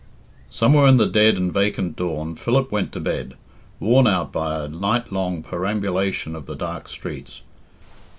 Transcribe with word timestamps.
Somewhere 0.49 0.87
in 0.87 0.97
the 0.97 1.05
dead 1.05 1.37
and 1.37 1.53
vacant 1.53 1.95
dawn 1.95 2.33
Philip 2.35 2.71
went 2.71 2.91
to 2.93 2.99
bed, 2.99 3.35
worn 3.79 4.07
out 4.07 4.31
by 4.31 4.65
a 4.65 4.67
night 4.67 5.11
long 5.11 5.43
perambulation 5.43 6.35
of 6.35 6.47
the 6.47 6.55
dark 6.55 6.87
streets. 6.87 7.43